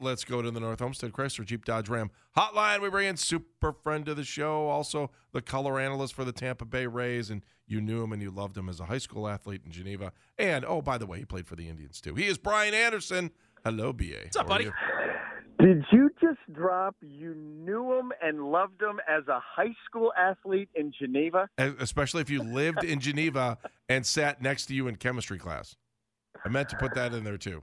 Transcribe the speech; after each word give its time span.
let's 0.00 0.24
go 0.24 0.42
to 0.42 0.50
the 0.50 0.60
North 0.60 0.80
Homestead 0.80 1.12
Chrysler 1.12 1.44
Jeep 1.44 1.64
Dodge 1.64 1.88
Ram 1.88 2.10
hotline. 2.36 2.80
We 2.80 2.90
bring 2.90 3.08
in 3.08 3.16
super 3.16 3.72
friend 3.72 4.08
of 4.08 4.16
the 4.16 4.24
show, 4.24 4.68
also 4.68 5.10
the 5.32 5.42
color 5.42 5.78
analyst 5.78 6.14
for 6.14 6.24
the 6.24 6.32
Tampa 6.32 6.64
Bay 6.64 6.86
Rays, 6.86 7.30
and 7.30 7.42
you 7.66 7.80
knew 7.80 8.02
him 8.02 8.12
and 8.12 8.20
you 8.20 8.30
loved 8.30 8.56
him 8.56 8.68
as 8.68 8.80
a 8.80 8.84
high 8.84 8.98
school 8.98 9.28
athlete 9.28 9.62
in 9.64 9.72
Geneva. 9.72 10.12
And 10.38 10.64
oh, 10.64 10.82
by 10.82 10.98
the 10.98 11.06
way, 11.06 11.18
he 11.18 11.24
played 11.24 11.46
for 11.46 11.56
the 11.56 11.68
Indians 11.68 12.00
too. 12.00 12.14
He 12.14 12.26
is 12.26 12.38
Brian 12.38 12.74
Anderson. 12.74 13.30
Hello, 13.64 13.92
BA. 13.92 14.04
What's 14.24 14.36
up, 14.36 14.42
How 14.44 14.48
buddy? 14.48 14.64
you? 14.64 14.72
Did 15.60 15.84
you 15.92 16.10
just 16.20 16.38
drop 16.54 16.96
you 17.02 17.34
knew 17.34 17.92
him 17.98 18.12
and 18.22 18.50
loved 18.50 18.80
him 18.80 18.98
as 19.06 19.28
a 19.28 19.40
high 19.44 19.74
school 19.84 20.10
athlete 20.16 20.70
in 20.74 20.90
Geneva? 20.98 21.50
Especially 21.58 22.22
if 22.22 22.30
you 22.30 22.42
lived 22.42 22.82
in 22.82 22.98
Geneva 22.98 23.58
and 23.88 24.06
sat 24.06 24.40
next 24.40 24.66
to 24.66 24.74
you 24.74 24.88
in 24.88 24.96
chemistry 24.96 25.38
class. 25.38 25.76
I 26.44 26.48
meant 26.48 26.70
to 26.70 26.76
put 26.76 26.94
that 26.94 27.12
in 27.12 27.24
there 27.24 27.36
too. 27.36 27.62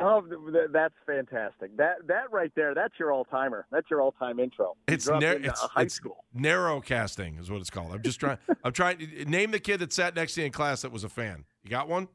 Oh, 0.00 0.20
th- 0.20 0.68
that's 0.72 0.94
fantastic. 1.06 1.74
That 1.78 2.06
that 2.06 2.30
right 2.30 2.52
there, 2.54 2.74
that's 2.74 2.94
your 2.98 3.12
all 3.12 3.24
timer. 3.24 3.66
That's 3.70 3.88
your 3.90 4.02
all 4.02 4.12
time 4.12 4.38
intro. 4.38 4.74
You 4.88 4.94
It's 4.94 5.08
nar- 5.08 5.16
uh, 5.16 5.20
it's, 5.42 5.62
a 5.62 5.68
high 5.68 5.82
it's 5.82 5.94
school. 5.94 6.24
narrow 6.34 6.80
casting 6.80 7.36
is 7.38 7.50
what 7.50 7.60
it's 7.62 7.70
called. 7.70 7.92
I'm 7.92 8.02
just 8.02 8.20
trying. 8.20 8.38
I'm 8.64 8.72
trying 8.72 8.98
to 8.98 9.24
name 9.24 9.52
the 9.52 9.58
kid 9.58 9.78
that 9.80 9.92
sat 9.94 10.14
next 10.14 10.34
to 10.34 10.40
you 10.42 10.46
in 10.46 10.52
class 10.52 10.82
that 10.82 10.92
was 10.92 11.02
a 11.04 11.08
fan. 11.08 11.44
You 11.64 11.70
got 11.70 11.88
one? 11.88 12.08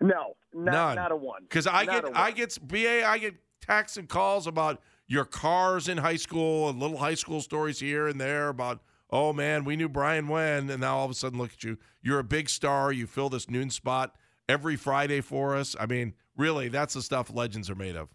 No, 0.00 0.34
not, 0.52 0.72
None. 0.72 0.96
not 0.96 1.12
a 1.12 1.16
one. 1.16 1.42
Because 1.42 1.66
I 1.68 1.84
Not 1.84 2.04
get 2.04 2.16
I 2.16 2.30
get 2.32 2.58
BA 2.66 3.04
I 3.06 3.18
get 3.18 3.34
texts 3.60 3.96
and 3.96 4.08
calls 4.08 4.46
about 4.46 4.80
your 5.06 5.24
cars 5.24 5.88
in 5.88 5.98
high 5.98 6.16
school 6.16 6.68
and 6.68 6.80
little 6.80 6.98
high 6.98 7.14
school 7.14 7.40
stories 7.40 7.78
here 7.80 8.08
and 8.08 8.20
there 8.20 8.48
about 8.48 8.80
oh 9.10 9.32
man 9.32 9.64
we 9.64 9.74
knew 9.76 9.88
Brian 9.88 10.28
when 10.28 10.70
and 10.70 10.80
now 10.80 10.98
all 10.98 11.04
of 11.04 11.10
a 11.10 11.14
sudden 11.14 11.38
look 11.38 11.52
at 11.52 11.64
you 11.64 11.78
you're 12.02 12.18
a 12.18 12.24
big 12.24 12.48
star 12.48 12.92
you 12.92 13.06
fill 13.06 13.28
this 13.28 13.48
noon 13.50 13.70
spot 13.70 14.14
every 14.48 14.76
Friday 14.76 15.20
for 15.20 15.56
us. 15.56 15.74
I 15.80 15.86
mean 15.86 16.14
really 16.38 16.68
that's 16.68 16.94
the 16.94 17.02
stuff 17.02 17.30
legends 17.34 17.68
are 17.68 17.74
made 17.74 17.96
of. 17.96 18.08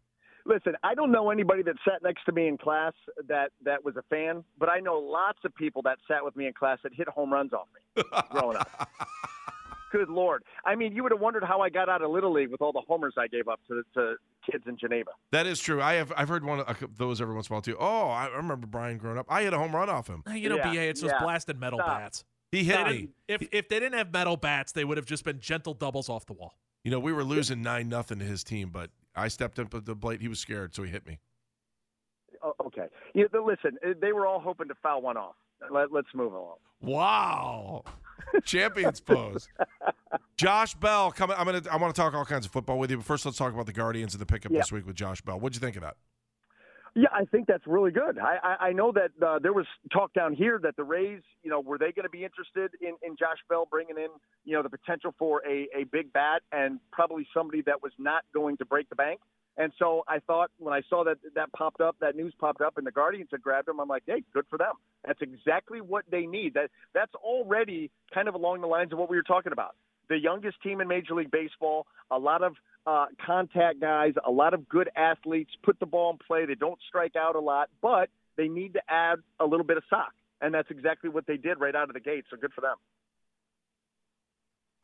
Listen, 0.46 0.74
I 0.84 0.94
don't 0.94 1.12
know 1.12 1.30
anybody 1.30 1.62
that 1.64 1.76
sat 1.88 2.04
next 2.04 2.26
to 2.26 2.32
me 2.34 2.48
in 2.48 2.58
class 2.58 2.94
that 3.30 3.52
that 3.64 3.86
was 3.86 3.96
a 3.96 4.02
fan, 4.10 4.44
but 4.58 4.68
I 4.70 4.80
know 4.80 4.96
lots 4.98 5.40
of 5.46 5.56
people 5.56 5.82
that 5.84 6.00
sat 6.08 6.24
with 6.26 6.36
me 6.36 6.48
in 6.48 6.54
class 6.54 6.80
that 6.84 6.94
hit 6.94 7.08
home 7.08 7.32
runs 7.32 7.54
off 7.54 7.68
me 7.96 8.04
growing 8.32 8.58
up. 8.58 8.90
Good 9.92 10.10
lord! 10.10 10.44
I 10.66 10.74
mean, 10.74 10.96
you 10.96 11.04
would 11.04 11.12
have 11.12 11.22
wondered 11.22 11.44
how 11.44 11.62
I 11.62 11.70
got 11.70 11.88
out 11.88 12.02
of 12.02 12.10
little 12.10 12.34
league 12.34 12.50
with 12.50 12.62
all 12.64 12.72
the 12.72 12.82
homers 12.88 13.14
I 13.16 13.28
gave 13.28 13.48
up 13.48 13.60
to, 13.68 13.84
to 13.94 14.16
kids 14.52 14.64
in 14.68 14.76
Geneva. 14.76 15.12
That 15.32 15.46
is 15.46 15.60
true. 15.60 15.84
I 15.84 15.94
have 15.94 16.12
I've 16.18 16.30
heard 16.30 16.44
one 16.44 16.62
of 16.62 16.84
those 16.98 17.22
every 17.22 17.36
once 17.36 17.48
in 17.48 17.54
a 17.54 17.56
while 17.56 17.62
too. 17.62 17.78
Oh, 17.80 18.08
I 18.10 18.26
remember 18.36 18.66
Brian 18.66 18.98
growing 18.98 19.20
up. 19.20 19.28
I 19.30 19.44
hit 19.44 19.54
a 19.54 19.58
home 19.60 19.76
run 19.76 19.90
off 19.92 20.08
him. 20.08 20.24
You 20.34 20.50
know, 20.50 20.56
Yeah, 20.56 20.74
BA, 20.74 20.82
it's 20.90 21.02
those 21.02 21.12
blasted 21.22 21.60
metal 21.60 21.78
Stop. 21.78 22.00
bats. 22.00 22.26
He 22.52 22.64
hit 22.64 22.84
They 22.84 22.92
me. 22.92 23.10
If 23.28 23.48
if 23.52 23.70
they 23.70 23.80
didn't 23.80 23.98
have 24.00 24.12
metal 24.12 24.36
bats, 24.36 24.72
they 24.72 24.84
would 24.84 24.98
have 24.98 25.06
just 25.06 25.24
been 25.24 25.40
gentle 25.40 25.76
doubles 25.76 26.10
off 26.10 26.26
the 26.26 26.34
wall. 26.34 26.56
You 26.84 26.92
know, 26.92 27.00
we 27.00 27.14
were 27.14 27.24
losing 27.24 27.62
nine 27.62 27.88
nothing 27.90 28.20
to 28.20 28.26
his 28.26 28.44
team, 28.44 28.70
but 28.70 28.90
I 29.16 29.28
stepped 29.30 29.58
up 29.60 29.74
at 29.74 29.86
the 29.86 29.96
plate. 29.96 30.22
He 30.22 30.28
was 30.28 30.40
scared, 30.40 30.76
so 30.76 30.84
he 30.84 30.92
hit 30.92 31.06
me. 31.08 31.20
Oh, 32.44 32.54
okay. 32.66 32.88
You, 33.14 33.30
listen, 33.34 33.78
uh, 33.86 33.94
they 34.02 34.12
were 34.12 34.28
all 34.28 34.40
hoping 34.40 34.68
to 34.68 34.76
foul 34.84 35.02
one 35.02 35.16
off. 35.16 35.36
Let, 35.72 35.94
let's 35.94 36.10
move 36.14 36.34
along. 36.34 36.58
Wow, 36.82 37.84
champions 38.44 39.00
pose. 39.00 39.48
Josh 40.38 40.74
Bell 40.76 41.10
coming. 41.14 41.38
I'm 41.40 41.46
gonna. 41.46 41.62
I 41.72 41.78
want 41.78 41.96
to 41.96 42.02
talk 42.02 42.14
all 42.14 42.26
kinds 42.26 42.46
of 42.46 42.52
football 42.52 42.78
with 42.78 42.92
you, 42.92 42.98
but 42.98 43.06
first 43.06 43.26
let's 43.26 43.38
talk 43.38 43.54
about 43.54 43.66
the 43.68 43.72
Guardians 43.72 44.14
and 44.14 44.20
the 44.20 44.26
pickup 44.26 44.52
Yeah. 44.52 44.60
this 44.60 44.74
week 44.74 44.86
with 44.86 44.98
Josh 44.98 45.22
Bell. 45.22 45.40
What'd 45.40 45.56
you 45.56 45.62
think 45.66 45.78
of 45.78 45.84
that? 45.84 45.96
Yeah, 46.96 47.08
I 47.12 47.26
think 47.26 47.48
that's 47.48 47.66
really 47.66 47.90
good. 47.90 48.20
I, 48.20 48.38
I, 48.44 48.68
I 48.68 48.74
know 48.74 48.92
that 48.92 49.12
uh, 49.26 49.40
there 49.40 49.54
was 49.54 49.66
talk 49.92 50.14
down 50.14 50.34
here 50.34 50.60
that 50.62 50.76
the 50.76 50.84
Rays, 50.84 51.22
you 51.42 51.50
know, 51.50 51.60
were 51.60 51.80
they 51.80 51.92
going 51.92 52.04
to 52.04 52.10
be 52.10 52.24
interested 52.24 52.70
in, 52.82 52.96
in 53.02 53.16
Josh 53.18 53.40
Bell 53.50 53.68
bringing 53.70 53.98
in, 53.98 54.10
you 54.46 54.54
know, 54.54 54.62
the 54.62 54.70
potential 54.70 55.16
for 55.18 55.42
a, 55.48 55.68
a 55.76 55.86
big 55.92 56.14
bat 56.14 56.44
and 56.52 56.80
probably 56.92 57.26
somebody 57.34 57.64
that 57.64 57.82
was 57.82 57.94
not 57.98 58.24
going 58.32 58.58
to 58.58 58.66
break 58.66 58.90
the 58.90 58.96
bank. 58.96 59.22
And 59.58 59.72
so 59.80 60.04
I 60.08 60.20
thought 60.20 60.52
when 60.58 60.74
I 60.74 60.82
saw 60.88 61.04
that 61.04 61.18
that 61.36 61.52
popped 61.54 61.82
up, 61.82 61.96
that 62.00 62.16
news 62.16 62.34
popped 62.40 62.62
up, 62.62 62.78
and 62.78 62.86
the 62.86 62.92
Guardians 62.92 63.30
had 63.32 63.42
grabbed 63.42 63.68
him, 63.68 63.80
I'm 63.80 63.88
like, 63.88 64.04
hey, 64.06 64.24
good 64.34 64.46
for 64.50 64.58
them. 64.58 64.74
That's 65.06 65.22
exactly 65.22 65.82
what 65.82 66.06
they 66.12 66.26
need. 66.26 66.54
That 66.56 66.70
that's 66.94 67.14
already 67.16 67.92
kind 68.14 68.28
of 68.28 68.36
along 68.36 68.62
the 68.62 68.68
lines 68.68 68.92
of 68.94 69.00
what 69.00 69.10
we 69.10 69.18
were 69.18 69.24
talking 69.24 69.52
about. 69.52 69.76
The 70.10 70.18
youngest 70.18 70.62
team 70.62 70.82
in 70.82 70.88
Major 70.88 71.16
League 71.16 71.32
Baseball, 71.32 71.86
a 72.12 72.20
lot 72.20 72.44
of 72.44 72.56
uh, 72.86 73.06
contact 73.26 73.80
guys, 73.80 74.14
a 74.26 74.32
lot 74.32 74.54
of 74.54 74.68
good 74.68 74.90
athletes, 74.96 75.52
put 75.64 75.80
the 75.80 75.86
ball 75.86 76.12
in 76.12 76.18
play. 76.26 76.46
They 76.46 76.56
don't 76.56 76.80
strike 76.88 77.16
out 77.16 77.36
a 77.36 77.40
lot, 77.40 77.70
but 77.82 78.10
they 78.38 78.48
need 78.48 78.74
to 78.74 78.82
add 78.88 79.20
a 79.40 79.46
little 79.46 79.66
bit 79.66 79.78
of 79.78 79.84
sock, 79.90 80.14
and 80.42 80.54
that's 80.54 80.70
exactly 80.70 81.10
what 81.10 81.26
they 81.28 81.38
did 81.38 81.60
right 81.60 81.76
out 81.76 81.90
of 81.90 81.94
the 81.94 82.00
gate. 82.00 82.26
So 82.30 82.38
good 82.38 82.54
for 82.54 82.62
them. 82.62 82.76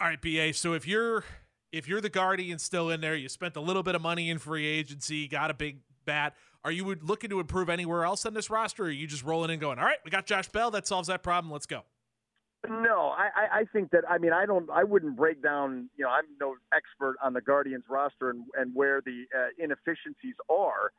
All 0.01 0.07
right, 0.07 0.21
BA. 0.21 0.53
So 0.53 0.73
if 0.73 0.87
you're 0.87 1.25
if 1.71 1.87
you're 1.87 2.01
the 2.01 2.09
Guardian 2.09 2.57
still 2.57 2.89
in 2.89 3.01
there, 3.01 3.15
you 3.15 3.27
spent 3.27 3.55
a 3.55 3.61
little 3.61 3.83
bit 3.83 3.95
of 3.95 4.01
money 4.01 4.29
in 4.29 4.39
free 4.39 4.65
agency, 4.65 5.27
got 5.27 5.51
a 5.51 5.53
big 5.53 5.79
bat. 6.05 6.35
Are 6.63 6.71
you 6.71 6.95
looking 7.01 7.29
to 7.29 7.39
improve 7.39 7.69
anywhere 7.69 8.05
else 8.05 8.25
on 8.25 8.33
this 8.33 8.49
roster? 8.49 8.83
Or 8.83 8.87
are 8.87 8.91
you 8.91 9.07
just 9.07 9.23
rolling 9.23 9.49
in, 9.49 9.59
going, 9.59 9.77
"All 9.77 9.85
right, 9.85 9.97
we 10.03 10.11
got 10.11 10.25
Josh 10.25 10.49
Bell. 10.49 10.71
That 10.71 10.87
solves 10.87 11.07
that 11.09 11.21
problem. 11.21 11.51
Let's 11.51 11.65
go." 11.65 11.83
No, 12.67 13.13
I, 13.17 13.59
I- 13.61 13.65
think 13.71 13.91
that 13.91 14.03
I 14.09 14.17
mean 14.17 14.33
I 14.33 14.45
don't 14.45 14.69
I 14.69 14.83
wouldn't 14.83 15.15
break 15.15 15.41
down 15.41 15.89
you 15.95 16.03
know 16.03 16.09
I'm 16.11 16.25
no 16.41 16.55
expert 16.73 17.15
on 17.23 17.33
the 17.33 17.41
Guardians 17.41 17.85
roster 17.87 18.29
and, 18.31 18.43
and 18.55 18.73
where 18.75 18.99
the 19.01 19.25
uh, 19.35 19.47
inefficiencies 19.63 20.35
are, 20.49 20.91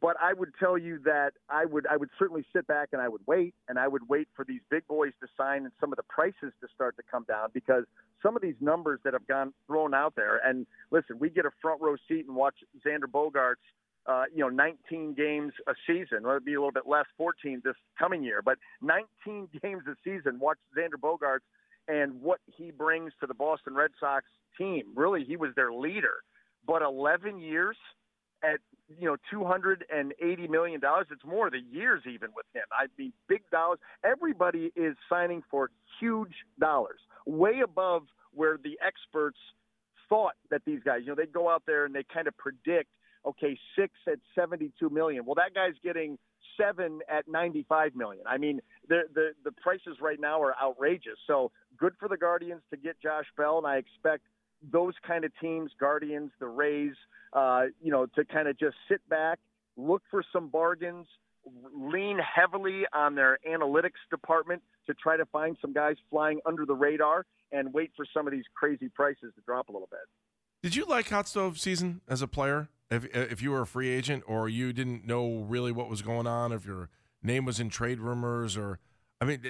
but 0.00 0.16
I 0.20 0.32
would 0.34 0.50
tell 0.58 0.76
you 0.76 0.98
that 1.04 1.32
I 1.48 1.64
would 1.64 1.86
I 1.86 1.96
would 1.96 2.10
certainly 2.18 2.44
sit 2.54 2.66
back 2.66 2.90
and 2.92 3.00
I 3.00 3.08
would 3.08 3.22
wait 3.26 3.54
and 3.68 3.78
I 3.78 3.88
would 3.88 4.08
wait 4.08 4.28
for 4.34 4.44
these 4.44 4.60
big 4.70 4.86
boys 4.88 5.12
to 5.20 5.28
sign 5.36 5.62
and 5.64 5.72
some 5.80 5.92
of 5.92 5.96
the 5.96 6.02
prices 6.02 6.52
to 6.60 6.68
start 6.74 6.96
to 6.96 7.02
come 7.10 7.24
down 7.28 7.48
because 7.54 7.84
some 8.22 8.36
of 8.36 8.42
these 8.42 8.56
numbers 8.60 9.00
that 9.04 9.14
have 9.14 9.26
gone 9.26 9.54
thrown 9.66 9.94
out 9.94 10.14
there 10.16 10.40
and 10.44 10.66
listen 10.90 11.18
we 11.18 11.30
get 11.30 11.46
a 11.46 11.50
front 11.62 11.80
row 11.80 11.96
seat 12.08 12.26
and 12.26 12.36
watch 12.36 12.56
Xander 12.86 13.06
Bogaerts 13.10 13.64
uh, 14.10 14.24
you 14.34 14.40
know, 14.40 14.48
19 14.48 15.14
games 15.14 15.52
a 15.68 15.72
season. 15.86 16.24
Well, 16.24 16.32
it'd 16.32 16.44
be 16.44 16.54
a 16.54 16.60
little 16.60 16.72
bit 16.72 16.88
less, 16.88 17.04
14 17.16 17.62
this 17.64 17.76
coming 17.96 18.24
year, 18.24 18.42
but 18.44 18.58
19 18.82 19.48
games 19.62 19.82
a 19.86 19.94
season. 20.02 20.40
Watch 20.40 20.58
Xander 20.76 21.00
Bogaerts 21.00 21.46
and 21.86 22.20
what 22.20 22.40
he 22.46 22.72
brings 22.72 23.12
to 23.20 23.26
the 23.26 23.34
Boston 23.34 23.74
Red 23.74 23.90
Sox 24.00 24.24
team. 24.58 24.82
Really, 24.96 25.24
he 25.24 25.36
was 25.36 25.50
their 25.54 25.72
leader. 25.72 26.24
But 26.66 26.82
11 26.82 27.38
years 27.38 27.76
at 28.42 28.58
you 28.98 29.06
know 29.06 29.16
280 29.30 30.48
million 30.48 30.80
dollars. 30.80 31.06
It's 31.10 31.24
more 31.24 31.50
the 31.50 31.60
years 31.70 32.02
even 32.06 32.30
with 32.34 32.46
him. 32.52 32.64
I 32.72 32.86
mean, 32.98 33.12
big 33.28 33.42
dollars. 33.52 33.78
Everybody 34.04 34.72
is 34.74 34.96
signing 35.08 35.42
for 35.50 35.70
huge 36.00 36.34
dollars, 36.58 36.98
way 37.26 37.60
above 37.62 38.02
where 38.32 38.56
the 38.62 38.78
experts 38.84 39.38
thought 40.08 40.34
that 40.50 40.62
these 40.66 40.80
guys. 40.84 41.00
You 41.02 41.08
know, 41.08 41.14
they 41.14 41.26
go 41.26 41.48
out 41.48 41.62
there 41.66 41.84
and 41.84 41.94
they 41.94 42.04
kind 42.12 42.26
of 42.26 42.36
predict 42.36 42.88
okay, 43.26 43.58
six 43.78 43.92
at 44.06 44.18
72 44.34 44.90
million. 44.90 45.24
Well, 45.24 45.36
that 45.36 45.54
guy's 45.54 45.74
getting 45.82 46.18
seven 46.56 47.00
at 47.08 47.28
95 47.28 47.94
million. 47.94 48.24
I 48.26 48.38
mean, 48.38 48.60
the 48.88 49.02
the 49.14 49.30
the 49.44 49.52
prices 49.52 49.98
right 50.00 50.20
now 50.20 50.42
are 50.42 50.54
outrageous. 50.62 51.18
So 51.26 51.50
good 51.76 51.94
for 51.98 52.08
the 52.08 52.16
Guardians 52.16 52.62
to 52.70 52.76
get 52.76 53.00
Josh 53.02 53.26
Bell, 53.36 53.58
and 53.58 53.66
I 53.66 53.76
expect 53.76 54.24
those 54.70 54.94
kind 55.06 55.24
of 55.24 55.32
teams, 55.40 55.70
Guardians, 55.78 56.30
the 56.38 56.46
Rays, 56.46 56.94
uh, 57.32 57.64
you 57.82 57.90
know, 57.90 58.06
to 58.06 58.24
kind 58.24 58.48
of 58.48 58.58
just 58.58 58.76
sit 58.88 59.06
back, 59.08 59.38
look 59.76 60.02
for 60.10 60.22
some 60.32 60.48
bargains, 60.48 61.06
lean 61.74 62.18
heavily 62.18 62.82
on 62.92 63.14
their 63.14 63.38
analytics 63.48 64.00
department 64.10 64.62
to 64.86 64.94
try 64.94 65.16
to 65.16 65.24
find 65.26 65.56
some 65.60 65.72
guys 65.72 65.96
flying 66.10 66.40
under 66.44 66.66
the 66.66 66.74
radar 66.74 67.24
and 67.52 67.72
wait 67.72 67.90
for 67.96 68.04
some 68.12 68.26
of 68.26 68.32
these 68.32 68.44
crazy 68.54 68.88
prices 68.88 69.32
to 69.34 69.40
drop 69.46 69.68
a 69.68 69.72
little 69.72 69.88
bit. 69.90 70.00
Did 70.62 70.76
you 70.76 70.84
like 70.84 71.08
hot 71.08 71.26
stove 71.26 71.58
season 71.58 72.02
as 72.06 72.20
a 72.20 72.28
player? 72.28 72.68
If 72.90 73.04
if 73.14 73.40
you 73.40 73.52
were 73.52 73.60
a 73.60 73.66
free 73.66 73.88
agent 73.88 74.24
or 74.26 74.48
you 74.48 74.72
didn't 74.72 75.06
know 75.06 75.44
really 75.48 75.70
what 75.70 75.88
was 75.88 76.02
going 76.02 76.26
on, 76.26 76.52
if 76.52 76.64
your 76.66 76.88
name 77.22 77.44
was 77.44 77.60
in 77.60 77.70
trade 77.70 78.00
rumors, 78.00 78.56
or 78.56 78.80
I 79.20 79.24
mean, 79.24 79.42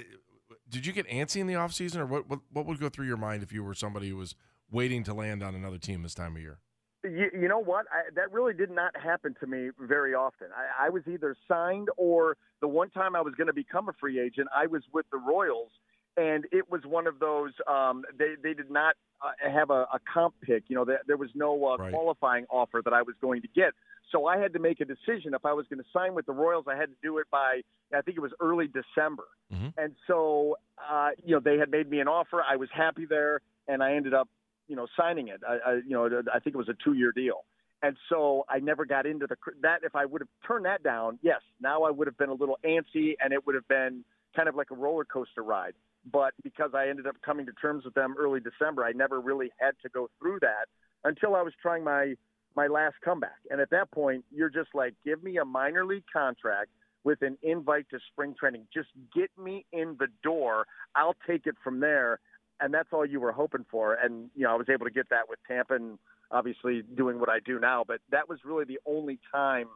did 0.69 0.85
you 0.85 0.93
get 0.93 1.09
antsy 1.09 1.41
in 1.41 1.47
the 1.47 1.55
offseason, 1.55 1.97
or 1.97 2.07
what, 2.07 2.29
what 2.29 2.41
what 2.53 2.67
would 2.67 2.79
go 2.79 2.89
through 2.89 3.07
your 3.07 3.17
mind 3.17 3.43
if 3.43 3.53
you 3.53 3.65
were 3.65 3.75
somebody 3.75 4.11
who 4.11 4.17
was 4.17 4.35
waiting 4.71 5.03
to 5.05 5.15
land 5.15 5.43
on 5.43 5.55
another 5.55 5.79
team 5.79 6.03
this 6.03 6.15
time 6.15 6.37
of 6.37 6.43
year? 6.43 6.59
You, 7.03 7.31
you 7.33 7.49
know 7.49 7.59
what? 7.59 7.87
I, 7.91 8.11
that 8.15 8.31
really 8.31 8.53
did 8.53 8.71
not 8.71 8.95
happen 9.01 9.35
to 9.41 9.47
me 9.47 9.71
very 9.81 10.13
often. 10.13 10.49
I, 10.55 10.87
I 10.87 10.89
was 10.91 11.03
either 11.11 11.35
signed 11.49 11.89
or 11.97 12.37
the 12.61 12.69
one 12.69 12.91
time 12.91 13.17
I 13.17 13.23
was 13.23 13.35
going 13.35 13.47
to 13.47 13.55
become 13.55 13.89
a 13.89 13.95
free 13.99 14.21
agent, 14.21 14.49
I 14.55 14.67
was 14.67 14.83
with 14.93 15.07
the 15.11 15.17
Royals, 15.17 15.71
and 16.17 16.47
it 16.53 16.71
was 16.71 16.83
one 16.85 17.07
of 17.07 17.19
those. 17.19 17.53
Um, 17.67 18.05
they 18.19 18.35
they 18.43 18.55
did 18.55 18.71
not 18.71 18.95
uh, 19.23 19.31
have 19.51 19.71
a, 19.71 19.87
a 19.93 19.99
comp 20.13 20.35
pick. 20.43 20.65
You 20.69 20.77
know, 20.77 20.85
there, 20.85 21.01
there 21.07 21.17
was 21.17 21.31
no 21.35 21.53
uh, 21.67 21.77
Right. 21.77 21.93
qualifying 21.93 22.47
offer 22.51 22.81
that 22.85 22.93
I 22.93 23.03
was 23.03 23.15
going 23.21 23.43
to 23.43 23.49
get. 23.49 23.73
So 24.13 24.27
I 24.27 24.39
had 24.39 24.53
to 24.55 24.59
make 24.59 24.81
a 24.81 24.85
decision. 24.85 25.35
If 25.35 25.45
I 25.45 25.53
was 25.53 25.67
going 25.69 25.79
to 25.79 25.89
sign 25.93 26.15
with 26.15 26.27
the 26.27 26.33
Royals, 26.33 26.65
I 26.69 26.75
had 26.77 26.87
to 26.91 26.97
do 27.03 27.19
it 27.19 27.27
by 27.31 27.61
I 27.95 28.01
think 28.03 28.17
it 28.17 28.21
was 28.21 28.33
early 28.41 28.67
December. 28.69 29.25
Mhm. 29.53 29.73
And 29.79 29.95
so 30.07 30.57
uh, 30.91 31.11
you 31.25 31.35
know 31.35 31.41
they 31.41 31.59
had 31.59 31.71
made 31.71 31.89
me 31.89 32.01
an 32.01 32.09
offer. 32.09 32.43
I 32.43 32.57
was 32.57 32.69
happy 32.73 33.07
there, 33.07 33.41
and 33.69 33.83
I 33.83 33.95
ended 33.95 34.15
up 34.15 34.29
you 34.69 34.77
know 34.77 34.87
signing 34.99 35.29
it. 35.29 35.41
I, 35.49 35.59
I 35.65 35.73
you 35.77 35.91
know 35.91 36.07
I 36.33 36.39
think 36.41 36.55
it 36.55 36.59
was 36.59 36.69
a 36.69 36.77
two 36.85 36.95
year 36.95 37.13
deal. 37.13 37.45
And 37.83 37.97
so 38.11 38.45
I 38.47 38.59
never 38.59 38.85
got 38.85 39.07
into 39.07 39.27
the 39.27 39.37
that. 39.63 39.81
If 39.85 39.95
I 39.97 40.05
would 40.05 40.21
have 40.21 40.29
turned 40.47 40.67
that 40.67 40.83
down, 40.83 41.19
yes, 41.23 41.41
now 41.63 41.85
I 41.85 41.91
would 41.91 42.07
have 42.09 42.19
been 42.19 42.29
a 42.29 42.35
little 42.35 42.59
antsy, 42.63 43.15
and 43.21 43.33
it 43.33 43.47
would 43.47 43.55
have 43.55 43.67
been 43.69 44.05
kind 44.37 44.49
of 44.51 44.55
like 44.55 44.71
a 44.71 44.75
roller 44.75 45.05
coaster 45.05 45.43
ride. 45.43 45.73
But 46.11 46.33
because 46.43 46.71
I 46.75 46.89
ended 46.89 47.07
up 47.07 47.17
coming 47.25 47.47
to 47.47 47.53
terms 47.53 47.85
with 47.85 47.95
them 47.95 48.15
early 48.19 48.41
December, 48.41 48.85
I 48.85 48.93
never 48.93 49.21
really 49.21 49.51
had 49.59 49.73
to 49.83 49.89
go 49.89 50.09
through 50.19 50.39
that 50.41 50.67
until 51.05 51.35
I 51.35 51.43
was 51.43 51.53
trying 51.61 51.85
my 51.85 52.15
my 52.57 52.67
last 52.67 52.97
comeback. 53.05 53.39
And 53.51 53.61
at 53.61 53.71
that 53.71 53.91
point, 53.93 54.25
you're 54.33 54.51
just 54.51 54.71
like, 54.75 54.95
give 55.05 55.23
me 55.23 55.37
a 55.39 55.45
minor 55.45 55.85
league 55.87 56.05
contract 56.13 56.71
with 57.05 57.23
an 57.23 57.39
invite 57.43 57.87
to 57.91 57.99
spring 58.13 58.35
training. 58.39 58.67
Just 58.75 58.89
get 59.15 59.31
me 59.39 59.65
in 59.73 59.97
the 59.99 60.09
door. 60.23 60.67
I'll 60.95 61.17
take 61.27 61.47
it 61.47 61.55
from 61.63 61.81
there. 61.81 62.19
And 62.61 62.75
that's 62.75 62.89
all 62.93 63.07
you 63.07 63.21
were 63.21 63.33
hoping 63.33 63.65
for. 63.71 63.95
And, 63.95 64.31
you 64.35 64.45
know, 64.45 64.53
I 64.53 64.57
was 64.57 64.69
able 64.69 64.85
to 64.85 64.91
get 64.93 65.09
that 65.11 65.29
with 65.29 65.39
Tampa 65.49 65.75
and 65.75 65.99
obviously 66.31 66.83
doing 66.83 67.19
what 67.19 67.29
I 67.31 67.39
do 67.39 67.59
now. 67.59 67.85
But 67.87 68.01
that 68.11 68.29
was 68.29 68.41
really 68.45 68.65
the 68.65 68.81
only 68.85 69.19
time 69.33 69.69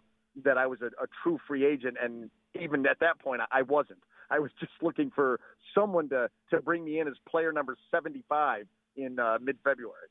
that 0.44 0.58
I 0.58 0.66
was 0.66 0.80
a, 0.82 0.86
a 0.86 1.06
true 1.22 1.38
free 1.46 1.64
agent. 1.64 1.96
And 2.02 2.30
even 2.60 2.86
at 2.86 2.98
that 3.00 3.20
point, 3.20 3.40
I 3.50 3.62
wasn't. 3.62 4.00
I 4.30 4.38
was 4.38 4.50
just 4.60 4.72
looking 4.82 5.10
for 5.14 5.40
someone 5.74 6.08
to, 6.10 6.28
to 6.50 6.60
bring 6.60 6.84
me 6.84 7.00
in 7.00 7.08
as 7.08 7.14
player 7.28 7.52
number 7.52 7.76
75 7.90 8.66
in 8.96 9.18
uh, 9.18 9.38
mid 9.40 9.58
February. 9.64 10.08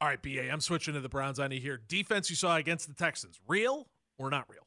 All 0.00 0.08
right, 0.08 0.20
BA, 0.20 0.50
I'm 0.50 0.60
switching 0.60 0.94
to 0.94 1.00
the 1.00 1.08
Browns 1.08 1.38
on 1.38 1.50
you 1.50 1.60
here. 1.60 1.80
Defense 1.88 2.28
you 2.28 2.36
saw 2.36 2.56
against 2.56 2.88
the 2.88 2.94
Texans, 2.94 3.40
real 3.46 3.88
or 4.18 4.28
not 4.28 4.46
real? 4.48 4.66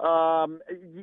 Um, 0.00 0.60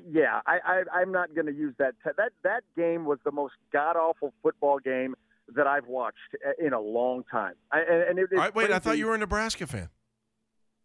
yeah, 0.10 0.40
I, 0.46 0.84
I, 0.94 1.02
am 1.02 1.12
not 1.12 1.36
going 1.36 1.48
to 1.48 1.54
use 1.54 1.76
that. 1.78 1.96
Te- 2.04 2.12
that 2.16 2.32
that 2.44 2.64
game 2.78 3.04
was 3.04 3.20
the 3.26 3.32
most 3.32 3.56
god 3.74 3.98
awful 3.98 4.34
football 4.42 4.80
game 4.80 5.14
that 5.56 5.68
I've 5.68 5.88
watched 5.88 6.36
in 6.58 6.74
a 6.74 6.80
long 6.80 7.24
time. 7.30 7.56
I, 7.72 7.80
and 8.10 8.18
it, 8.18 8.30
All 8.32 8.40
right, 8.40 8.56
wait, 8.56 8.72
I 8.72 8.80
thought 8.80 8.98
you 8.98 9.08
were 9.08 9.16
a 9.16 9.18
Nebraska 9.18 9.68
fan. 9.68 9.90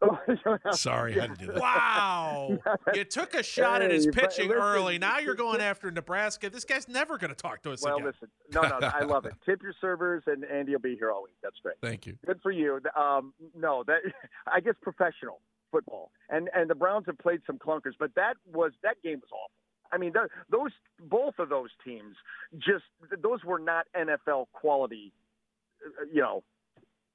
Sorry, 0.72 1.18
I 1.18 1.22
had 1.22 1.38
to 1.38 1.46
do 1.46 1.52
that. 1.52 1.60
Wow. 1.60 2.58
you 2.94 3.04
took 3.04 3.34
a 3.34 3.42
shot 3.42 3.80
hey, 3.80 3.86
at 3.86 3.90
his 3.90 4.06
pitching 4.06 4.48
listen, 4.48 4.62
early. 4.62 4.98
Now 4.98 5.18
you're 5.18 5.34
going 5.34 5.60
after 5.60 5.90
Nebraska. 5.90 6.50
This 6.50 6.64
guy's 6.64 6.88
never 6.88 7.16
going 7.18 7.30
to 7.30 7.36
talk 7.36 7.62
to 7.62 7.72
us 7.72 7.82
well, 7.82 7.96
again. 7.96 8.06
listen. 8.06 8.28
No, 8.52 8.62
no, 8.62 8.86
I 8.86 9.04
love 9.04 9.24
it. 9.26 9.34
Tip 9.46 9.62
your 9.62 9.74
servers, 9.80 10.22
and 10.26 10.44
Andy 10.44 10.72
will 10.72 10.80
be 10.80 10.96
here 10.96 11.10
all 11.10 11.22
week. 11.22 11.36
That's 11.42 11.58
great. 11.62 11.76
Thank 11.82 12.06
you. 12.06 12.18
Good 12.26 12.40
for 12.42 12.50
you. 12.50 12.80
Um, 12.96 13.32
no, 13.54 13.84
that 13.86 14.00
I 14.46 14.60
guess 14.60 14.74
professional 14.82 15.40
football. 15.70 16.10
And 16.28 16.48
and 16.54 16.70
the 16.70 16.74
Browns 16.74 17.06
have 17.06 17.18
played 17.18 17.40
some 17.46 17.58
clunkers, 17.58 17.94
but 17.98 18.14
that 18.14 18.34
was 18.52 18.72
that 18.82 19.02
game 19.02 19.20
was 19.20 19.30
awful. 19.32 19.50
I 19.92 19.98
mean, 19.98 20.12
those 20.50 20.70
both 21.00 21.38
of 21.38 21.48
those 21.48 21.70
teams 21.84 22.16
just 22.58 22.84
those 23.22 23.44
were 23.44 23.58
not 23.58 23.86
NFL 23.96 24.46
quality, 24.52 25.12
uh, 25.84 26.04
you 26.12 26.20
know, 26.20 26.42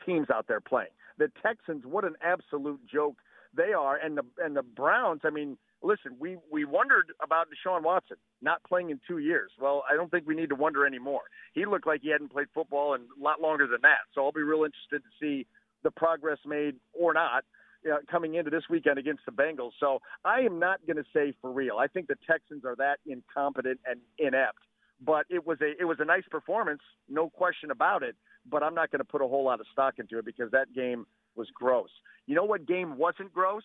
teams 0.05 0.29
out 0.29 0.47
there 0.47 0.59
playing. 0.61 0.89
The 1.17 1.31
Texans, 1.43 1.83
what 1.85 2.05
an 2.05 2.15
absolute 2.21 2.79
joke 2.91 3.17
they 3.55 3.73
are, 3.73 3.97
and 3.97 4.17
the 4.17 4.23
and 4.37 4.55
the 4.55 4.63
Browns. 4.63 5.21
I 5.23 5.31
mean, 5.31 5.57
listen, 5.81 6.15
we 6.19 6.37
we 6.51 6.65
wondered 6.65 7.11
about 7.21 7.47
Deshaun 7.47 7.83
Watson 7.83 8.17
not 8.41 8.63
playing 8.63 8.89
in 8.89 8.99
two 9.07 9.17
years. 9.17 9.51
Well, 9.59 9.83
I 9.89 9.95
don't 9.95 10.11
think 10.11 10.27
we 10.27 10.35
need 10.35 10.49
to 10.49 10.55
wonder 10.55 10.85
anymore. 10.85 11.23
He 11.53 11.65
looked 11.65 11.87
like 11.87 12.01
he 12.01 12.09
hadn't 12.09 12.31
played 12.31 12.47
football 12.53 12.93
in 12.93 13.01
a 13.01 13.23
lot 13.23 13.41
longer 13.41 13.67
than 13.67 13.81
that. 13.81 14.07
So 14.13 14.23
I'll 14.23 14.31
be 14.31 14.43
real 14.43 14.63
interested 14.63 15.03
to 15.03 15.09
see 15.19 15.45
the 15.83 15.91
progress 15.91 16.39
made 16.45 16.75
or 16.93 17.13
not 17.13 17.43
uh, 17.89 17.97
coming 18.09 18.35
into 18.35 18.49
this 18.49 18.63
weekend 18.69 18.97
against 18.97 19.25
the 19.25 19.31
Bengals. 19.31 19.71
So 19.79 19.99
I 20.25 20.41
am 20.41 20.59
not 20.59 20.85
going 20.85 20.97
to 20.97 21.05
say 21.13 21.33
for 21.41 21.51
real. 21.51 21.77
I 21.77 21.87
think 21.87 22.07
the 22.07 22.17
Texans 22.29 22.65
are 22.65 22.75
that 22.75 22.99
incompetent 23.05 23.79
and 23.85 23.99
inept. 24.17 24.59
But 25.03 25.25
it 25.29 25.45
was 25.45 25.59
a 25.61 25.79
it 25.79 25.85
was 25.85 25.97
a 25.99 26.05
nice 26.05 26.23
performance, 26.29 26.81
no 27.07 27.29
question 27.29 27.71
about 27.71 28.03
it. 28.03 28.15
But 28.49 28.63
I'm 28.63 28.75
not 28.75 28.91
going 28.91 28.99
to 28.99 29.05
put 29.05 29.21
a 29.21 29.27
whole 29.27 29.45
lot 29.45 29.59
of 29.59 29.67
stock 29.71 29.95
into 29.99 30.17
it 30.17 30.25
because 30.25 30.51
that 30.51 30.73
game 30.73 31.05
was 31.35 31.47
gross. 31.53 31.89
You 32.25 32.35
know 32.35 32.43
what 32.43 32.65
game 32.65 32.97
wasn't 32.97 33.33
gross? 33.33 33.63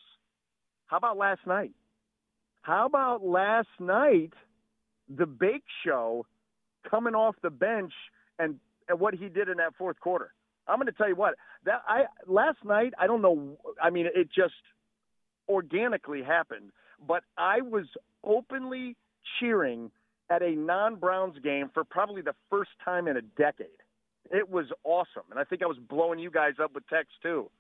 How 0.86 0.96
about 0.98 1.16
last 1.16 1.40
night? 1.46 1.72
How 2.62 2.86
about 2.86 3.24
last 3.24 3.68
night? 3.78 4.32
The 5.08 5.26
Bake 5.26 5.64
Show 5.84 6.26
coming 6.88 7.14
off 7.14 7.34
the 7.42 7.50
bench 7.50 7.92
and, 8.38 8.58
and 8.88 9.00
what 9.00 9.14
he 9.14 9.28
did 9.28 9.48
in 9.48 9.58
that 9.58 9.74
fourth 9.76 10.00
quarter. 10.00 10.32
I'm 10.66 10.76
going 10.76 10.86
to 10.86 10.92
tell 10.92 11.08
you 11.08 11.16
what 11.16 11.34
that 11.64 11.82
I 11.86 12.04
last 12.26 12.58
night. 12.64 12.94
I 12.98 13.06
don't 13.06 13.20
know. 13.20 13.58
I 13.82 13.90
mean, 13.90 14.06
it 14.06 14.28
just 14.34 14.54
organically 15.48 16.22
happened, 16.22 16.70
but 17.06 17.22
I 17.36 17.60
was 17.60 17.84
openly 18.24 18.96
cheering 19.38 19.90
at 20.30 20.42
a 20.42 20.52
non-Browns 20.52 21.38
game 21.42 21.70
for 21.72 21.84
probably 21.84 22.22
the 22.22 22.34
first 22.50 22.70
time 22.84 23.08
in 23.08 23.16
a 23.16 23.22
decade. 23.22 23.68
It 24.30 24.48
was 24.48 24.66
awesome, 24.84 25.24
and 25.30 25.38
I 25.38 25.44
think 25.44 25.62
I 25.62 25.66
was 25.66 25.76
blowing 25.78 26.18
you 26.18 26.30
guys 26.30 26.54
up 26.62 26.74
with 26.74 26.86
text 26.88 27.12
too. 27.22 27.50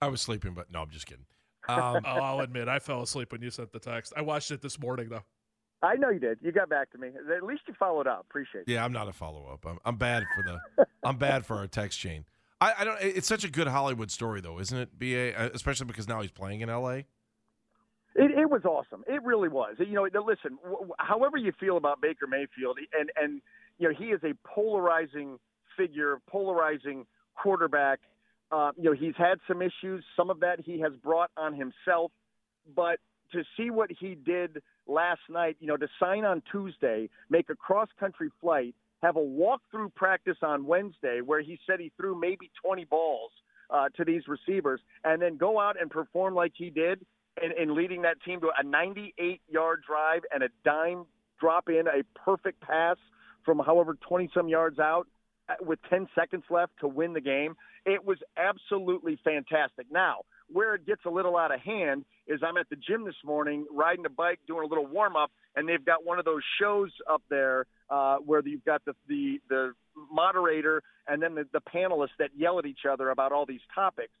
I 0.00 0.08
was 0.08 0.22
sleeping, 0.22 0.54
but 0.54 0.70
no, 0.70 0.82
I'm 0.82 0.90
just 0.90 1.06
kidding. 1.06 1.26
Um, 1.68 2.00
oh, 2.04 2.08
I'll 2.08 2.40
admit, 2.40 2.68
I 2.68 2.78
fell 2.78 3.02
asleep 3.02 3.32
when 3.32 3.42
you 3.42 3.50
sent 3.50 3.72
the 3.72 3.80
text. 3.80 4.12
I 4.16 4.22
watched 4.22 4.50
it 4.50 4.62
this 4.62 4.78
morning, 4.78 5.08
though. 5.08 5.24
I 5.82 5.96
know 5.96 6.10
you 6.10 6.20
did. 6.20 6.38
You 6.42 6.52
got 6.52 6.68
back 6.68 6.90
to 6.92 6.98
me. 6.98 7.08
At 7.34 7.42
least 7.42 7.62
you 7.66 7.74
followed 7.78 8.06
up. 8.06 8.26
Appreciate 8.28 8.62
it. 8.62 8.68
Yeah, 8.68 8.84
I'm 8.84 8.92
not 8.92 9.08
a 9.08 9.12
follow 9.12 9.46
up. 9.50 9.64
I'm, 9.66 9.78
I'm 9.84 9.96
bad 9.96 10.24
for 10.34 10.42
the. 10.42 10.86
I'm 11.02 11.16
bad 11.16 11.46
for 11.46 11.56
our 11.56 11.66
text 11.66 11.98
chain. 11.98 12.26
I, 12.60 12.74
I, 12.80 12.84
don't. 12.84 12.98
It's 13.00 13.26
such 13.26 13.44
a 13.44 13.50
good 13.50 13.66
Hollywood 13.66 14.10
story, 14.10 14.42
though, 14.42 14.60
isn't 14.60 14.76
it? 14.76 14.98
Ba, 14.98 15.34
uh, 15.34 15.48
especially 15.54 15.86
because 15.86 16.06
now 16.06 16.20
he's 16.20 16.30
playing 16.30 16.60
in 16.60 16.68
L.A. 16.68 17.06
It, 18.14 18.32
it 18.32 18.50
was 18.50 18.64
awesome. 18.64 19.04
It 19.06 19.22
really 19.22 19.48
was. 19.48 19.76
You 19.78 19.92
know, 19.92 20.08
listen. 20.26 20.58
However 20.98 21.36
you 21.36 21.52
feel 21.60 21.76
about 21.76 22.00
Baker 22.00 22.26
Mayfield, 22.26 22.78
and 22.98 23.10
and 23.16 23.40
you 23.78 23.88
know 23.88 23.94
he 23.96 24.06
is 24.06 24.20
a 24.24 24.34
polarizing 24.46 25.38
figure, 25.76 26.18
polarizing 26.28 27.06
quarterback. 27.40 28.00
Uh, 28.50 28.72
you 28.76 28.84
know, 28.84 28.92
he's 28.92 29.14
had 29.16 29.38
some 29.46 29.62
issues. 29.62 30.04
Some 30.16 30.28
of 30.28 30.40
that 30.40 30.58
he 30.60 30.80
has 30.80 30.92
brought 31.02 31.30
on 31.36 31.54
himself, 31.54 32.10
but 32.74 32.98
to 33.32 33.44
see 33.56 33.70
what 33.70 33.90
he 34.00 34.16
did 34.16 34.60
last 34.88 35.20
night, 35.28 35.56
you 35.60 35.68
know, 35.68 35.76
to 35.76 35.86
sign 36.00 36.24
on 36.24 36.42
Tuesday, 36.50 37.08
make 37.28 37.48
a 37.48 37.54
cross 37.54 37.88
country 38.00 38.28
flight, 38.40 38.74
have 39.04 39.14
a 39.14 39.22
walk-through 39.22 39.90
practice 39.90 40.36
on 40.42 40.66
Wednesday 40.66 41.20
where 41.24 41.40
he 41.40 41.60
said 41.64 41.78
he 41.78 41.92
threw 41.96 42.18
maybe 42.18 42.50
20 42.64 42.86
balls 42.86 43.30
uh, 43.70 43.88
to 43.96 44.04
these 44.04 44.22
receivers, 44.26 44.80
and 45.04 45.22
then 45.22 45.36
go 45.36 45.60
out 45.60 45.80
and 45.80 45.88
perform 45.88 46.34
like 46.34 46.52
he 46.56 46.70
did 46.70 47.06
in, 47.42 47.52
in 47.60 47.76
leading 47.76 48.02
that 48.02 48.22
team 48.22 48.40
to 48.40 48.48
a 48.48 48.64
98-yard 48.64 49.82
drive 49.86 50.22
and 50.32 50.42
a 50.42 50.48
dime 50.64 51.04
drop 51.40 51.68
in, 51.68 51.84
a 51.86 52.02
perfect 52.18 52.60
pass 52.60 52.96
from 53.44 53.58
however 53.58 53.96
20 54.06 54.30
some 54.34 54.48
yards 54.48 54.78
out 54.78 55.06
uh, 55.48 55.54
with 55.60 55.78
10 55.88 56.08
seconds 56.14 56.44
left 56.50 56.72
to 56.80 56.88
win 56.88 57.12
the 57.12 57.20
game. 57.20 57.56
It 57.86 58.04
was 58.04 58.18
absolutely 58.36 59.18
fantastic. 59.24 59.86
Now, 59.90 60.20
where 60.52 60.74
it 60.74 60.86
gets 60.86 61.02
a 61.06 61.10
little 61.10 61.36
out 61.36 61.54
of 61.54 61.60
hand 61.60 62.04
is 62.26 62.40
I'm 62.46 62.56
at 62.56 62.68
the 62.68 62.76
gym 62.76 63.04
this 63.04 63.14
morning 63.24 63.66
riding 63.72 64.04
a 64.04 64.10
bike, 64.10 64.40
doing 64.46 64.64
a 64.64 64.66
little 64.66 64.86
warm 64.86 65.16
up, 65.16 65.30
and 65.56 65.68
they've 65.68 65.84
got 65.84 66.04
one 66.04 66.18
of 66.18 66.24
those 66.24 66.42
shows 66.60 66.90
up 67.10 67.22
there 67.30 67.66
uh, 67.88 68.16
where 68.16 68.42
you've 68.44 68.64
got 68.64 68.84
the, 68.84 68.94
the 69.08 69.38
the 69.48 69.72
moderator 70.10 70.82
and 71.08 71.22
then 71.22 71.34
the, 71.34 71.44
the 71.52 71.60
panelists 71.60 72.16
that 72.18 72.30
yell 72.36 72.58
at 72.58 72.66
each 72.66 72.84
other 72.90 73.10
about 73.10 73.32
all 73.32 73.46
these 73.46 73.60
topics. 73.74 74.12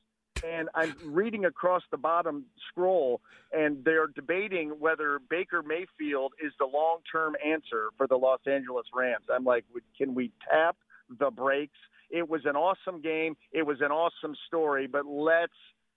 And 0.44 0.68
I'm 0.74 0.94
reading 1.04 1.44
across 1.44 1.82
the 1.90 1.96
bottom 1.96 2.46
scroll, 2.68 3.20
and 3.52 3.84
they're 3.84 4.06
debating 4.06 4.70
whether 4.78 5.20
Baker 5.28 5.62
Mayfield 5.62 6.32
is 6.42 6.52
the 6.58 6.66
long-term 6.66 7.36
answer 7.44 7.90
for 7.96 8.06
the 8.06 8.16
Los 8.16 8.40
Angeles 8.46 8.86
Rams. 8.94 9.24
I'm 9.32 9.44
like, 9.44 9.64
can 9.98 10.14
we 10.14 10.32
tap 10.50 10.76
the 11.18 11.30
brakes? 11.30 11.76
It 12.10 12.28
was 12.28 12.42
an 12.44 12.56
awesome 12.56 13.00
game. 13.00 13.36
It 13.52 13.66
was 13.66 13.80
an 13.80 13.90
awesome 13.90 14.34
story, 14.46 14.86
but 14.86 15.06
let's 15.06 15.52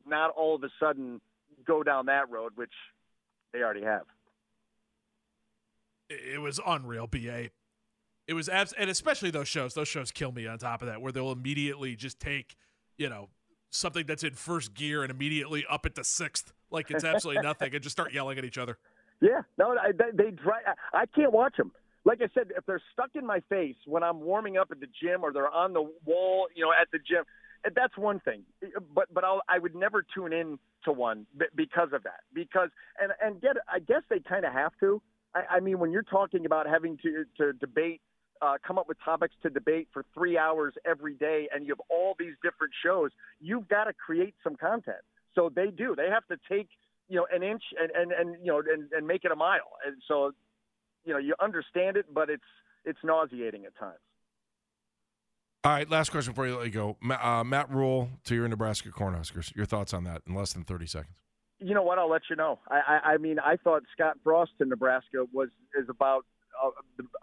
not 0.05 0.31
all 0.31 0.55
of 0.55 0.63
a 0.63 0.69
sudden 0.79 1.21
go 1.65 1.83
down 1.83 2.07
that 2.07 2.29
road, 2.29 2.53
which 2.55 2.73
they 3.51 3.59
already 3.59 3.83
have. 3.83 4.03
It 6.09 6.41
was 6.41 6.59
unreal, 6.65 7.07
BA. 7.07 7.49
It 8.27 8.33
was 8.33 8.47
abs- 8.47 8.73
and 8.73 8.89
especially 8.89 9.31
those 9.31 9.47
shows. 9.47 9.73
Those 9.73 9.87
shows 9.87 10.11
kill 10.11 10.31
me 10.31 10.47
on 10.47 10.57
top 10.57 10.81
of 10.81 10.87
that, 10.87 11.01
where 11.01 11.11
they'll 11.11 11.31
immediately 11.31 11.95
just 11.95 12.19
take, 12.19 12.55
you 12.97 13.09
know, 13.09 13.29
something 13.73 14.05
that's 14.05 14.23
in 14.23 14.33
first 14.33 14.73
gear 14.73 15.01
and 15.01 15.11
immediately 15.11 15.65
up 15.69 15.85
it 15.85 15.95
to 15.95 16.03
sixth, 16.03 16.53
like 16.71 16.91
it's 16.91 17.03
absolutely 17.03 17.41
nothing, 17.47 17.73
and 17.73 17.83
just 17.83 17.95
start 17.95 18.13
yelling 18.13 18.37
at 18.37 18.45
each 18.45 18.57
other. 18.57 18.77
Yeah, 19.21 19.41
no, 19.57 19.75
they, 19.97 20.23
they 20.25 20.31
dry. 20.31 20.59
I 20.93 21.05
can't 21.05 21.31
watch 21.31 21.57
them. 21.57 21.71
Like 22.05 22.19
I 22.21 22.27
said, 22.33 22.51
if 22.57 22.65
they're 22.65 22.81
stuck 22.91 23.11
in 23.15 23.25
my 23.25 23.41
face 23.49 23.77
when 23.85 24.03
I'm 24.03 24.19
warming 24.19 24.57
up 24.57 24.69
at 24.71 24.79
the 24.81 24.87
gym 25.01 25.23
or 25.23 25.31
they're 25.31 25.49
on 25.49 25.71
the 25.71 25.89
wall, 26.05 26.47
you 26.53 26.63
know, 26.65 26.71
at 26.71 26.89
the 26.91 26.99
gym, 26.99 27.23
that's 27.75 27.97
one 27.97 28.19
thing. 28.19 28.43
But 28.93 29.13
but 29.13 29.23
I'll, 29.23 29.41
I 29.47 29.59
would 29.59 29.75
never 29.75 30.05
tune 30.13 30.33
in 30.33 30.59
to 30.83 30.91
one 30.91 31.25
because 31.55 31.89
of 31.93 32.03
that. 32.03 32.21
Because 32.33 32.69
and 33.01 33.13
and 33.21 33.41
get 33.41 33.55
I 33.71 33.79
guess 33.79 34.01
they 34.09 34.19
kind 34.19 34.45
of 34.45 34.51
have 34.51 34.73
to. 34.81 35.01
I, 35.33 35.55
I 35.55 35.59
mean, 35.61 35.79
when 35.79 35.91
you're 35.91 36.03
talking 36.03 36.45
about 36.45 36.67
having 36.67 36.97
to 37.03 37.25
to 37.37 37.53
debate. 37.53 38.01
Uh, 38.43 38.57
come 38.65 38.77
up 38.77 38.89
with 38.89 38.97
topics 39.05 39.33
to 39.41 39.49
debate 39.49 39.87
for 39.93 40.03
three 40.13 40.37
hours 40.37 40.73
every 40.85 41.13
day, 41.13 41.47
and 41.53 41.65
you 41.65 41.71
have 41.71 41.79
all 41.89 42.13
these 42.19 42.33
different 42.43 42.73
shows. 42.83 43.11
You've 43.39 43.69
got 43.69 43.85
to 43.85 43.93
create 43.93 44.35
some 44.43 44.57
content. 44.57 44.97
So 45.33 45.49
they 45.55 45.67
do. 45.67 45.95
They 45.95 46.09
have 46.09 46.27
to 46.27 46.35
take 46.51 46.67
you 47.07 47.17
know 47.17 47.27
an 47.33 47.41
inch 47.41 47.63
and 47.79 47.89
and, 47.91 48.11
and 48.11 48.45
you 48.45 48.51
know 48.51 48.59
and, 48.59 48.91
and 48.91 49.07
make 49.07 49.23
it 49.23 49.31
a 49.31 49.35
mile. 49.35 49.77
And 49.85 49.95
so 50.09 50.31
you 51.05 51.13
know 51.13 51.19
you 51.19 51.35
understand 51.41 51.95
it, 51.95 52.13
but 52.13 52.29
it's 52.29 52.43
it's 52.83 52.99
nauseating 53.01 53.63
at 53.65 53.77
times. 53.77 53.99
All 55.63 55.71
right, 55.71 55.89
last 55.89 56.09
question 56.09 56.33
before 56.33 56.45
you 56.45 56.57
let 56.57 56.65
you 56.65 56.71
go. 56.71 56.97
Uh, 57.09 57.45
Matt 57.45 57.71
Rhule 57.71 58.09
to 58.25 58.35
your 58.35 58.49
Nebraska 58.49 58.89
Cornhuskers. 58.89 59.55
Your 59.55 59.65
thoughts 59.65 59.93
on 59.93 60.03
that 60.03 60.21
in 60.27 60.35
less 60.35 60.51
than 60.51 60.65
30 60.65 60.87
seconds. 60.87 61.15
You 61.59 61.73
know 61.73 61.83
what? 61.83 61.97
I'll 61.97 62.09
let 62.09 62.23
you 62.29 62.35
know. 62.35 62.59
I, 62.67 62.81
I, 62.85 63.11
I 63.13 63.17
mean, 63.17 63.39
I 63.39 63.55
thought 63.55 63.83
Scott 63.93 64.17
Frost 64.25 64.51
in 64.59 64.67
Nebraska 64.67 65.23
was 65.31 65.47
is 65.79 65.87
about 65.87 66.25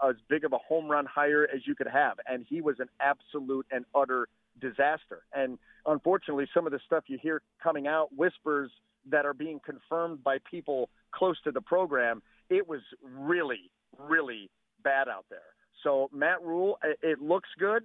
as 0.09 0.17
big 0.29 0.45
of 0.45 0.53
a 0.53 0.59
home 0.59 0.89
run 0.89 1.07
hire 1.07 1.49
as 1.55 1.67
you 1.67 1.75
could 1.75 1.89
have, 1.89 2.19
and 2.27 2.45
he 2.49 2.61
was 2.61 2.77
an 2.81 2.89
absolute 3.01 3.67
and 3.71 3.85
utter 3.95 4.29
disaster. 4.61 5.23
And 5.33 5.59
unfortunately, 5.87 6.47
some 6.53 6.67
of 6.67 6.73
the 6.73 6.81
stuff 6.87 7.05
you 7.07 7.19
hear 7.21 7.43
coming 7.63 7.87
out, 7.87 8.09
whispers 8.15 8.71
that 9.09 9.25
are 9.25 9.35
being 9.35 9.61
confirmed 9.65 10.23
by 10.23 10.39
people 10.51 10.91
close 11.13 11.41
to 11.43 11.51
the 11.51 11.61
program, 11.61 12.23
it 12.49 12.69
was 12.69 12.81
really, 13.03 13.71
really 13.99 14.51
bad 14.83 15.09
out 15.09 15.25
there. 15.31 15.41
So 15.83 16.11
Matt 16.13 16.43
Rhule, 16.43 16.79
it 17.03 17.21
looks 17.21 17.49
good, 17.59 17.85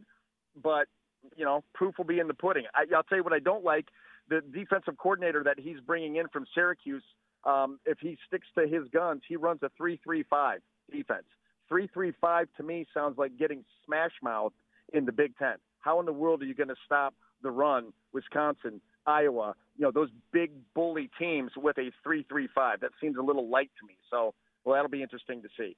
but 0.62 0.88
you 1.36 1.46
know, 1.46 1.64
proof 1.74 1.98
will 1.98 2.06
be 2.06 2.20
in 2.20 2.28
the 2.28 2.34
pudding. 2.34 2.66
I, 2.74 2.86
will 2.90 3.04
tell 3.04 3.18
you 3.18 3.24
what 3.24 3.34
I 3.34 3.40
don't 3.40 3.64
like: 3.64 3.86
the 4.30 4.42
defensive 4.42 4.98
coordinator 4.98 5.44
that 5.44 5.60
he's 5.60 5.80
bringing 5.80 6.18
in 6.18 6.28
from 6.28 6.46
Syracuse. 6.54 7.04
Um, 7.46 7.80
if 7.86 8.00
he 8.00 8.18
sticks 8.28 8.48
to 8.58 8.68
his 8.68 8.88
guns, 8.92 9.22
he 9.28 9.36
runs 9.36 9.62
a 9.62 9.70
three-three-five 9.78 10.62
defense. 10.92 11.26
Three-three-five 11.68 12.48
to 12.58 12.64
me 12.64 12.86
sounds 12.94 13.18
like 13.18 13.38
getting 13.38 13.66
smash 13.86 14.12
mouth 14.22 14.54
in 14.94 15.06
the 15.06 15.12
Big 15.12 15.36
Ten. 15.38 15.56
How 15.80 16.00
in 16.00 16.06
the 16.06 16.14
world 16.14 16.42
are 16.42 16.46
you 16.46 16.54
going 16.54 16.70
to 16.70 16.76
stop 16.86 17.14
the 17.42 17.52
run, 17.52 17.94
Wisconsin, 18.14 18.82
Iowa, 19.06 19.56
you 19.78 19.84
know, 19.84 19.92
those 19.92 20.10
big 20.32 20.52
bully 20.74 21.10
teams 21.20 21.52
with 21.58 21.78
a 21.78 21.92
three-three-five? 22.04 22.80
That 22.82 22.92
seems 23.02 23.18
a 23.18 23.22
little 23.22 23.50
light 23.50 23.72
to 23.80 23.88
me. 23.88 23.98
So, 24.10 24.34
well, 24.64 24.76
that'll 24.76 24.90
be 24.90 25.02
interesting 25.02 25.42
to 25.42 25.50
see. 25.58 25.76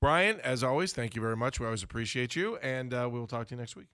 Brian, 0.00 0.40
as 0.40 0.64
always, 0.64 0.92
thank 0.92 1.14
you 1.14 1.22
very 1.22 1.36
much. 1.36 1.60
We 1.60 1.66
always 1.66 1.82
appreciate 1.82 2.34
you, 2.34 2.56
and 2.56 2.92
uh, 2.92 3.08
we 3.10 3.18
will 3.20 3.26
talk 3.26 3.46
to 3.48 3.54
you 3.54 3.58
next 3.58 3.76
week. 3.76 3.88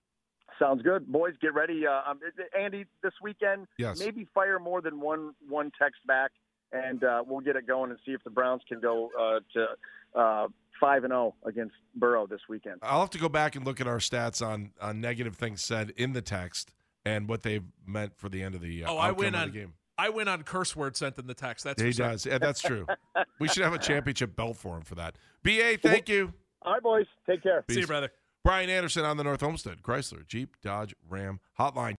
Sounds 0.59 0.83
good, 0.83 1.07
boys. 1.07 1.35
Get 1.41 1.55
ready, 1.55 1.87
uh, 1.87 2.11
um, 2.11 2.19
Andy. 2.59 2.85
This 3.03 3.13
weekend, 3.23 3.69
yes. 3.79 4.01
maybe 4.01 4.27
fire 4.35 4.59
more 4.59 4.81
than 4.81 5.01
one 5.01 5.35
one 5.49 5.71
text 5.81 6.05
back, 6.07 6.33
and 6.73 7.05
uh, 7.05 7.23
we'll 7.25 7.41
get 7.41 7.57
it 7.57 7.67
going 7.67 7.91
and 7.91 7.99
see 8.05 8.13
if 8.13 8.25
the 8.25 8.31
Browns 8.31 8.63
can 8.69 8.81
go 8.81 9.11
uh, 9.21 9.39
to 9.53 9.67
five 10.15 11.05
and 11.05 11.11
zero 11.11 11.35
oh 11.45 11.49
against 11.49 11.75
Burrow 11.95 12.27
this 12.27 12.41
weekend. 12.49 12.79
I'll 12.83 13.01
have 13.01 13.11
to 13.11 13.19
go 13.19 13.29
back 13.29 13.57
and 13.57 13.65
look 13.65 13.81
at 13.81 13.87
our 13.87 13.99
stats 13.99 14.47
on 14.47 14.71
on 14.81 15.01
negative 15.01 15.37
things 15.37 15.63
said 15.63 15.93
in 15.97 16.13
the 16.13 16.23
text 16.23 16.73
and 17.05 17.29
what 17.29 17.43
they 17.43 17.61
meant 17.87 18.17
for 18.17 18.29
the 18.29 18.43
end 18.43 18.55
of 18.55 18.61
the. 18.61 18.85
Uh, 18.85 18.93
oh, 18.93 18.97
I 18.97 19.13
win 19.13 19.35
on 19.35 19.51
game. 19.51 19.75
I 19.97 20.11
win 20.11 20.29
on 20.29 20.45
curse 20.45 20.77
word 20.77 20.97
sent 20.97 21.19
in 21.19 21.27
the 21.27 21.35
text. 21.35 21.65
That's 21.65 21.83
he 21.83 21.91
does. 21.91 22.25
Yeah, 22.25 22.39
that's 22.39 22.61
true. 22.61 22.87
we 23.41 23.49
should 23.49 23.65
have 23.65 23.75
a 23.75 23.79
championship 23.79 24.37
belt 24.37 24.57
for 24.57 24.77
him 24.77 24.83
for 24.83 24.95
that. 24.95 25.17
Ba, 25.43 25.77
thank 25.83 26.09
you. 26.09 26.33
All 26.63 26.75
right, 26.75 26.83
boys. 26.83 27.07
Take 27.29 27.43
care. 27.43 27.63
Peace. 27.63 27.75
See 27.75 27.81
you, 27.81 27.87
brother. 27.87 28.11
Brian 28.45 28.71
Anderson 28.71 29.05
on 29.05 29.17
the 29.17 29.25
North 29.25 29.41
Homestead 29.41 29.83
Chrysler 29.83 30.27
Jeep 30.27 30.57
Dodge 30.63 30.95
Ram 31.09 31.41
Hotline. 31.59 31.97